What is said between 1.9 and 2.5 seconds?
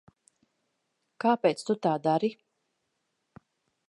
dari?